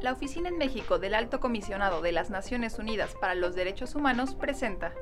[0.00, 4.36] La Oficina en México del Alto Comisionado de las Naciones Unidas para los Derechos Humanos
[4.36, 4.94] presenta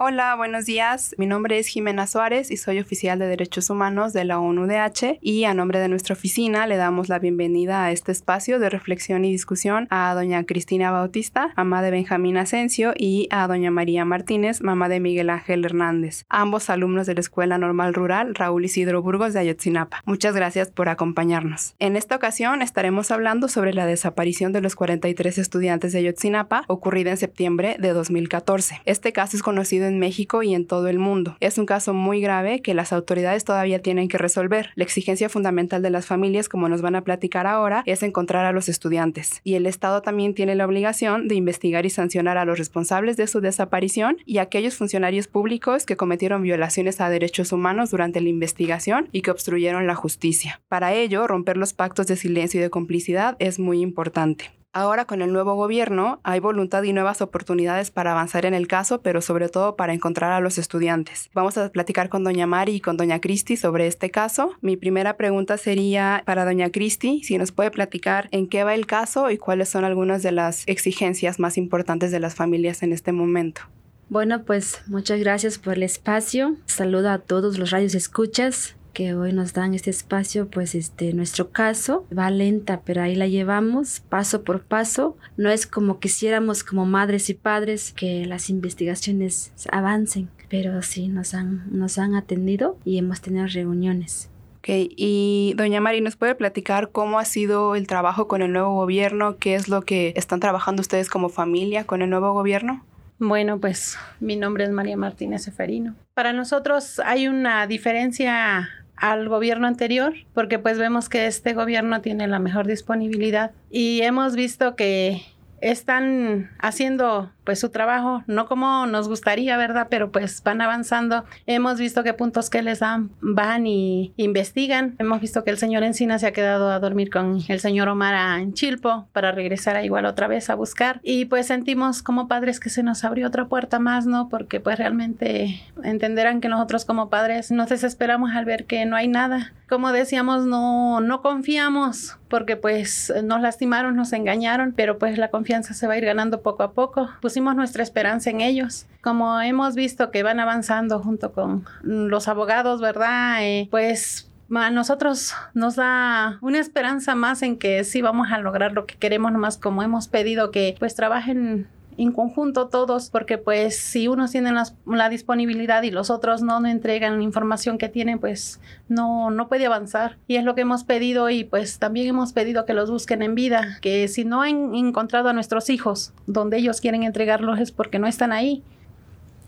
[0.00, 1.12] Hola, buenos días.
[1.18, 5.42] Mi nombre es Jimena Suárez y soy oficial de Derechos Humanos de la ONUDH y
[5.42, 9.32] a nombre de nuestra oficina le damos la bienvenida a este espacio de reflexión y
[9.32, 14.88] discusión a doña Cristina Bautista, mamá de Benjamín Asensio, y a doña María Martínez, mamá
[14.88, 19.40] de Miguel Ángel Hernández, ambos alumnos de la Escuela Normal Rural Raúl Isidro Burgos de
[19.40, 20.02] Ayotzinapa.
[20.04, 21.74] Muchas gracias por acompañarnos.
[21.80, 27.10] En esta ocasión estaremos hablando sobre la desaparición de los 43 estudiantes de Ayotzinapa ocurrida
[27.10, 28.82] en septiembre de 2014.
[28.84, 31.36] Este caso es conocido en México y en todo el mundo.
[31.40, 34.70] Es un caso muy grave que las autoridades todavía tienen que resolver.
[34.74, 38.52] La exigencia fundamental de las familias, como nos van a platicar ahora, es encontrar a
[38.52, 39.40] los estudiantes.
[39.44, 43.26] Y el Estado también tiene la obligación de investigar y sancionar a los responsables de
[43.26, 48.28] su desaparición y a aquellos funcionarios públicos que cometieron violaciones a derechos humanos durante la
[48.28, 50.60] investigación y que obstruyeron la justicia.
[50.68, 54.57] Para ello, romper los pactos de silencio y de complicidad es muy importante.
[54.78, 59.02] Ahora con el nuevo gobierno hay voluntad y nuevas oportunidades para avanzar en el caso,
[59.02, 61.30] pero sobre todo para encontrar a los estudiantes.
[61.34, 64.52] Vamos a platicar con doña Mari y con doña Cristi sobre este caso.
[64.60, 68.86] Mi primera pregunta sería para doña Cristi, si nos puede platicar en qué va el
[68.86, 73.10] caso y cuáles son algunas de las exigencias más importantes de las familias en este
[73.10, 73.62] momento.
[74.08, 76.54] Bueno, pues muchas gracias por el espacio.
[76.66, 81.50] Saludo a todos los radios escuchas que hoy nos dan este espacio, pues este, nuestro
[81.50, 85.16] caso va lenta, pero ahí la llevamos paso por paso.
[85.36, 91.34] No es como quisiéramos como madres y padres que las investigaciones avancen, pero sí nos
[91.34, 94.30] han, nos han atendido y hemos tenido reuniones.
[94.58, 98.74] Ok, y doña Mari, ¿nos puede platicar cómo ha sido el trabajo con el nuevo
[98.74, 99.36] gobierno?
[99.38, 102.84] ¿Qué es lo que están trabajando ustedes como familia con el nuevo gobierno?
[103.18, 105.96] Bueno, pues mi nombre es María Martínez Seferino.
[106.14, 112.28] Para nosotros hay una diferencia al gobierno anterior, porque pues vemos que este gobierno tiene
[112.28, 115.22] la mejor disponibilidad y hemos visto que
[115.60, 119.86] están haciendo pues su trabajo, no como nos gustaría, ¿verdad?
[119.88, 121.24] Pero pues van avanzando.
[121.46, 124.96] Hemos visto qué puntos que les dan van y investigan.
[124.98, 128.38] Hemos visto que el señor Encina se ha quedado a dormir con el señor Omar
[128.38, 131.00] en Chilpo para regresar a igual otra vez a buscar.
[131.02, 134.28] Y pues sentimos como padres que se nos abrió otra puerta más, ¿no?
[134.28, 139.08] Porque pues realmente entenderán que nosotros como padres nos desesperamos al ver que no hay
[139.08, 139.54] nada.
[139.70, 145.74] Como decíamos, no, no confiamos porque pues nos lastimaron, nos engañaron, pero pues la confianza
[145.74, 147.08] se va a ir ganando poco a poco.
[147.20, 148.86] Pues nuestra esperanza en ellos.
[149.00, 153.38] Como hemos visto que van avanzando junto con los abogados, ¿verdad?
[153.42, 158.72] Eh, pues a nosotros nos da una esperanza más en que sí vamos a lograr
[158.72, 163.76] lo que queremos, nomás como hemos pedido que pues trabajen en conjunto todos, porque pues
[163.76, 164.54] si unos tienen
[164.86, 169.48] la disponibilidad y los otros no, no entregan la información que tienen, pues no, no
[169.48, 170.16] puede avanzar.
[170.28, 173.34] Y es lo que hemos pedido y pues también hemos pedido que los busquen en
[173.34, 177.98] vida, que si no han encontrado a nuestros hijos donde ellos quieren entregarlos es porque
[177.98, 178.62] no están ahí.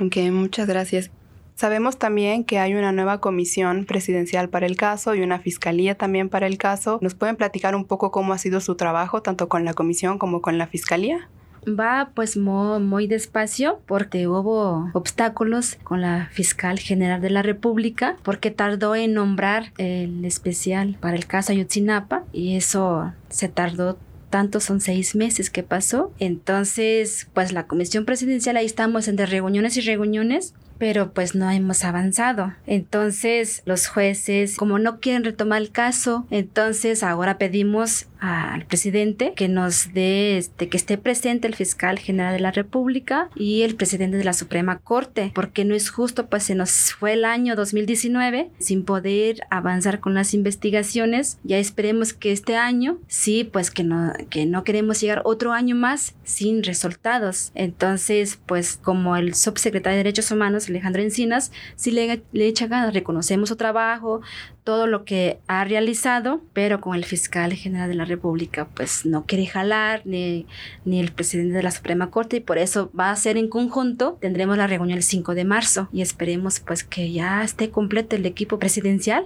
[0.00, 1.10] Ok, muchas gracias.
[1.54, 6.28] Sabemos también que hay una nueva comisión presidencial para el caso y una fiscalía también
[6.28, 6.98] para el caso.
[7.02, 10.40] ¿Nos pueden platicar un poco cómo ha sido su trabajo, tanto con la comisión como
[10.40, 11.28] con la fiscalía?
[11.66, 18.50] Va pues muy, despacio porque hubo obstáculos con la fiscal general de la República porque
[18.50, 23.98] tardó en nombrar el especial para el caso Ayotzinapa y eso se tardó
[24.30, 26.10] tanto son seis meses que pasó.
[26.18, 31.84] Entonces, pues la comisión presidencial ahí estamos entre reuniones y reuniones pero pues no hemos
[31.84, 32.54] avanzado.
[32.66, 39.48] Entonces los jueces, como no quieren retomar el caso, entonces ahora pedimos al presidente que
[39.48, 44.16] nos dé, este, que esté presente el fiscal general de la República y el presidente
[44.16, 48.50] de la Suprema Corte, porque no es justo, pues se nos fue el año 2019
[48.60, 51.38] sin poder avanzar con las investigaciones.
[51.42, 55.74] Ya esperemos que este año, sí, pues que no, que no queremos llegar otro año
[55.74, 57.50] más sin resultados.
[57.56, 62.94] Entonces, pues como el subsecretario de Derechos Humanos, Alejandro Encinas, sí le, le echa ganas,
[62.94, 64.20] reconocemos su trabajo,
[64.64, 69.24] todo lo que ha realizado, pero con el fiscal general de la República pues no
[69.26, 70.46] quiere jalar, ni,
[70.84, 74.18] ni el presidente de la Suprema Corte, y por eso va a ser en conjunto.
[74.20, 78.26] Tendremos la reunión el 5 de marzo y esperemos pues que ya esté completo el
[78.26, 79.24] equipo presidencial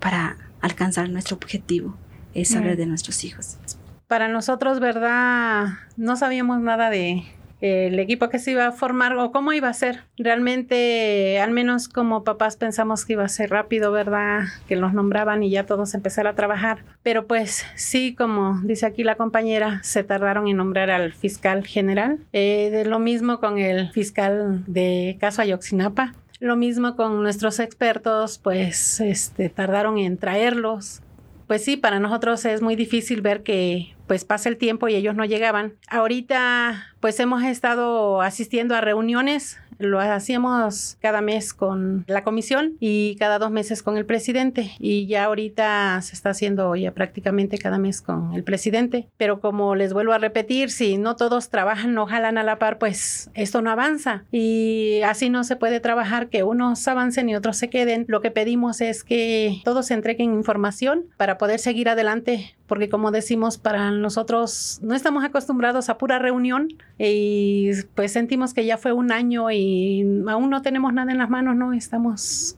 [0.00, 1.96] para alcanzar nuestro objetivo,
[2.34, 3.58] es hablar de nuestros hijos.
[4.06, 5.66] Para nosotros, ¿verdad?
[5.96, 7.24] No sabíamos nada de
[7.60, 10.02] el equipo que se iba a formar o cómo iba a ser.
[10.16, 14.44] Realmente, al menos como papás pensamos que iba a ser rápido, ¿verdad?
[14.68, 16.84] Que los nombraban y ya todos empezaron a trabajar.
[17.02, 22.18] Pero pues sí, como dice aquí la compañera, se tardaron en nombrar al fiscal general.
[22.32, 26.14] Eh, de lo mismo con el fiscal de caso Ayotzinapa.
[26.40, 31.02] Lo mismo con nuestros expertos, pues este, tardaron en traerlos.
[31.48, 35.14] Pues sí, para nosotros es muy difícil ver que pues pasa el tiempo y ellos
[35.14, 35.74] no llegaban.
[35.88, 43.16] Ahorita pues hemos estado asistiendo a reuniones lo hacíamos cada mes con la comisión y
[43.16, 44.72] cada dos meses con el presidente.
[44.78, 49.08] Y ya ahorita se está haciendo ya prácticamente cada mes con el presidente.
[49.16, 52.78] Pero como les vuelvo a repetir, si no todos trabajan, no jalan a la par,
[52.78, 54.24] pues esto no avanza.
[54.32, 58.04] Y así no se puede trabajar que unos avancen y otros se queden.
[58.08, 62.56] Lo que pedimos es que todos entreguen información para poder seguir adelante.
[62.66, 66.68] Porque como decimos, para nosotros no estamos acostumbrados a pura reunión
[66.98, 71.30] y pues sentimos que ya fue un año y aún no tenemos nada en las
[71.30, 71.72] manos, ¿no?
[71.72, 72.56] Estamos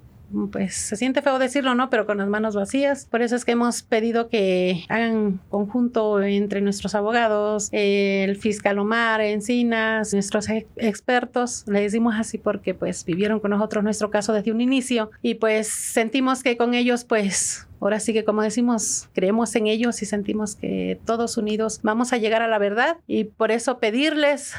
[0.53, 1.91] pues se siente feo decirlo, ¿no?
[1.91, 3.07] Pero con las manos vacías.
[3.07, 9.21] Por eso es que hemos pedido que hagan conjunto entre nuestros abogados, el fiscal Omar
[9.21, 11.65] Encinas, nuestros expertos.
[11.67, 15.69] Le decimos así porque pues vivieron con nosotros nuestro caso desde un inicio y pues
[15.69, 20.55] sentimos que con ellos pues Ahora sí que como decimos, creemos en ellos y sentimos
[20.55, 24.55] que todos unidos vamos a llegar a la verdad y por eso pedirles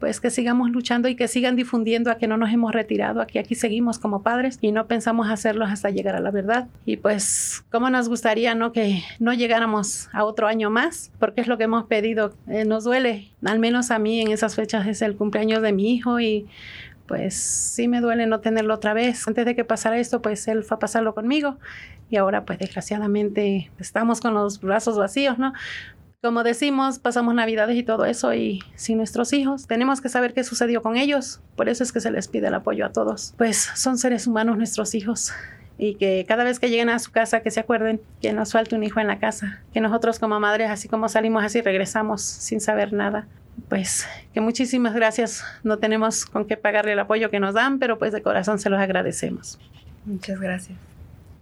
[0.00, 3.26] pues que sigamos luchando y que sigan difundiendo a que no nos hemos retirado, a
[3.26, 6.68] que aquí seguimos como padres y no pensamos hacerlos hasta llegar a la verdad.
[6.86, 8.72] Y pues, ¿cómo nos gustaría, no?
[8.72, 12.32] Que no llegáramos a otro año más, porque es lo que hemos pedido.
[12.48, 15.94] Eh, nos duele, al menos a mí en esas fechas es el cumpleaños de mi
[15.94, 16.46] hijo y
[17.10, 19.26] pues sí me duele no tenerlo otra vez.
[19.26, 21.58] Antes de que pasara esto, pues él fue a pasarlo conmigo
[22.08, 25.52] y ahora pues desgraciadamente estamos con los brazos vacíos, ¿no?
[26.22, 30.44] Como decimos, pasamos navidades y todo eso y sin nuestros hijos, tenemos que saber qué
[30.44, 31.40] sucedió con ellos.
[31.56, 33.34] Por eso es que se les pide el apoyo a todos.
[33.36, 35.32] Pues son seres humanos nuestros hijos
[35.78, 38.76] y que cada vez que lleguen a su casa que se acuerden que nos falta
[38.76, 42.60] un hijo en la casa, que nosotros como madres, así como salimos así, regresamos sin
[42.60, 43.26] saber nada.
[43.68, 47.98] Pues que muchísimas gracias, no tenemos con qué pagarle el apoyo que nos dan, pero
[47.98, 49.58] pues de corazón se los agradecemos.
[50.04, 50.78] Muchas gracias.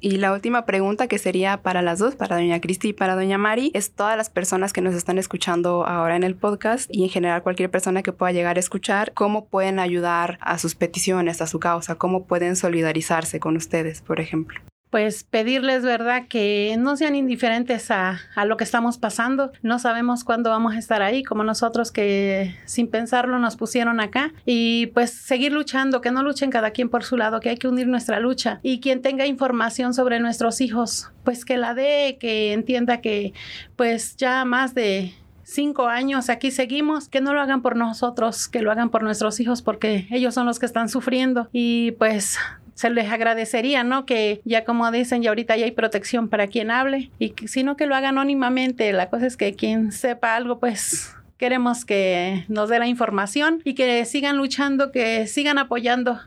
[0.01, 3.37] Y la última pregunta que sería para las dos, para doña Cristi y para doña
[3.37, 7.11] Mari, es todas las personas que nos están escuchando ahora en el podcast y en
[7.11, 11.49] general cualquier persona que pueda llegar a escuchar, cómo pueden ayudar a sus peticiones, a
[11.49, 17.15] su causa, cómo pueden solidarizarse con ustedes, por ejemplo pues pedirles, ¿verdad?, que no sean
[17.15, 19.53] indiferentes a, a, lo que estamos pasando.
[19.63, 24.33] No sabemos cuándo vamos a estar ahí, como nosotros que sin pensarlo nos pusieron acá.
[24.47, 27.69] Y pues seguir luchando, que no luchen cada quien por su lado, que hay que
[27.69, 28.61] unir nuestra lucha.
[28.63, 33.33] Y quien tenga información sobre nuestros hijos, pues que la dé, que entienda que
[33.77, 38.61] pues ya más de cinco años aquí seguimos, que no lo hagan por nosotros, que
[38.61, 41.49] lo hagan por nuestros hijos, porque ellos son los que están sufriendo.
[41.53, 42.39] Y pues
[42.79, 44.07] se les agradecería, ¿no?
[44.07, 47.87] Que ya como dicen, ya ahorita ya hay protección para quien hable y sino que
[47.87, 48.93] lo haga anónimamente.
[48.93, 53.75] La cosa es que quien sepa algo, pues queremos que nos dé la información y
[53.75, 56.21] que sigan luchando, que sigan apoyando,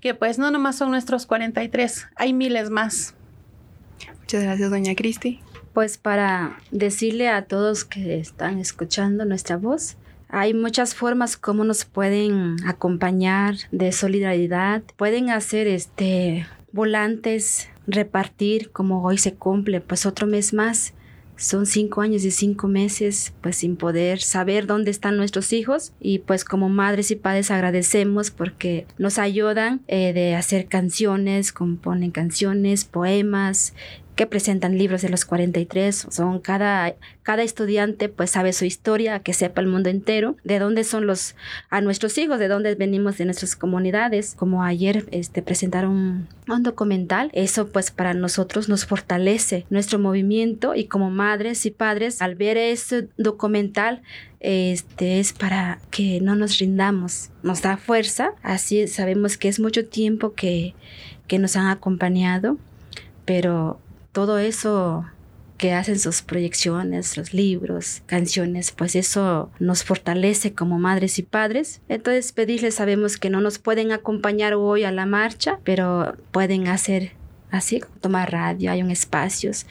[0.00, 3.16] que pues no nomás son nuestros 43, hay miles más.
[4.20, 5.40] Muchas gracias, doña Cristi.
[5.72, 9.96] Pues para decirle a todos que están escuchando nuestra voz,
[10.28, 14.82] hay muchas formas como nos pueden acompañar de solidaridad.
[14.96, 20.94] Pueden hacer este volantes, repartir como hoy se cumple, pues otro mes más.
[21.36, 25.92] Son cinco años y cinco meses, pues sin poder saber dónde están nuestros hijos.
[26.00, 32.10] Y pues como madres y padres agradecemos porque nos ayudan eh, de hacer canciones, componen
[32.10, 33.72] canciones, poemas,
[34.18, 36.08] que presentan libros de los 43.
[36.10, 40.82] Son cada, cada estudiante pues sabe su historia, que sepa el mundo entero, de dónde
[40.82, 41.36] son los,
[41.70, 44.34] a nuestros hijos, de dónde venimos de nuestras comunidades.
[44.36, 50.86] Como ayer este, presentaron un documental, eso pues para nosotros nos fortalece nuestro movimiento y
[50.86, 54.02] como madres y padres al ver ese documental
[54.40, 59.86] este es para que no nos rindamos, nos da fuerza, así sabemos que es mucho
[59.86, 60.74] tiempo que,
[61.28, 62.56] que nos han acompañado,
[63.24, 63.78] pero
[64.12, 65.06] todo eso
[65.58, 71.80] que hacen sus proyecciones, los libros, canciones, pues eso nos fortalece como madres y padres.
[71.88, 77.12] Entonces pedirles, sabemos que no nos pueden acompañar hoy a la marcha, pero pueden hacer
[77.50, 79.66] así, tomar radio, hay un espacios,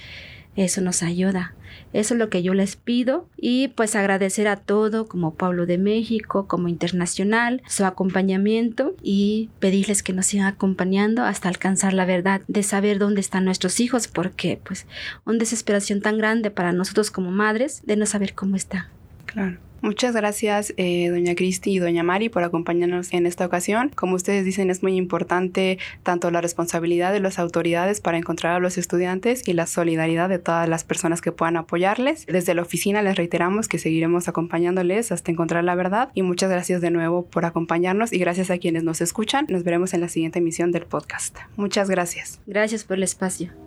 [0.58, 1.56] eso nos ayuda.
[1.94, 5.77] Eso es lo que yo les pido y pues agradecer a todo como Pablo de
[5.77, 12.41] México, como internacional, su acompañamiento y pedirles que nos sigan acompañando hasta alcanzar la verdad
[12.48, 14.86] de saber dónde están nuestros hijos porque pues
[15.25, 18.88] una desesperación tan grande para nosotros como madres de no saber cómo están.
[19.25, 19.58] Claro.
[19.81, 23.91] Muchas gracias, eh, doña Cristi y doña Mari, por acompañarnos en esta ocasión.
[23.96, 28.60] Como ustedes dicen, es muy importante tanto la responsabilidad de las autoridades para encontrar a
[28.60, 32.25] los estudiantes y la solidaridad de todas las personas que puedan apoyarles.
[32.25, 36.81] Desde la oficina les reiteramos que seguiremos acompañándoles hasta encontrar la verdad y muchas gracias
[36.81, 39.46] de nuevo por acompañarnos y gracias a quienes nos escuchan.
[39.50, 41.38] Nos veremos en la siguiente emisión del podcast.
[41.55, 42.39] Muchas gracias.
[42.46, 43.66] Gracias por el espacio.